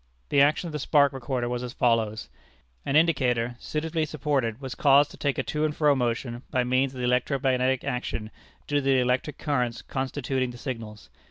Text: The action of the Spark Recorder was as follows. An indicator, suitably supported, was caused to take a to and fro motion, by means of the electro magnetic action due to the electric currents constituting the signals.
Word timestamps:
The 0.29 0.41
action 0.41 0.65
of 0.65 0.73
the 0.73 0.79
Spark 0.79 1.13
Recorder 1.13 1.47
was 1.47 1.61
as 1.61 1.73
follows. 1.73 2.27
An 2.87 2.95
indicator, 2.95 3.55
suitably 3.59 4.03
supported, 4.05 4.59
was 4.59 4.73
caused 4.73 5.11
to 5.11 5.17
take 5.17 5.37
a 5.37 5.43
to 5.43 5.63
and 5.63 5.75
fro 5.75 5.93
motion, 5.93 6.41
by 6.49 6.63
means 6.63 6.95
of 6.95 6.97
the 6.97 7.03
electro 7.05 7.37
magnetic 7.37 7.83
action 7.83 8.31
due 8.65 8.77
to 8.77 8.81
the 8.81 8.99
electric 8.99 9.37
currents 9.37 9.83
constituting 9.83 10.49
the 10.49 10.57
signals. 10.57 11.11